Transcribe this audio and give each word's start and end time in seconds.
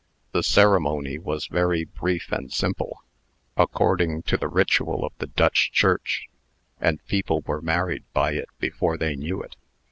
The 0.31 0.41
ceremony 0.41 1.19
was 1.19 1.45
very 1.45 1.83
brief 1.85 2.31
and 2.31 2.51
simple 2.51 3.03
according 3.55 4.23
to 4.23 4.35
the 4.35 4.47
ritual 4.47 5.05
of 5.05 5.13
the 5.19 5.27
Dutch 5.27 5.71
Church 5.71 6.27
and 6.79 7.05
people 7.05 7.41
were 7.41 7.61
married 7.61 8.05
by 8.11 8.31
it 8.31 8.49
before 8.57 8.97
they 8.97 9.15
knew 9.15 9.43
it. 9.43 9.55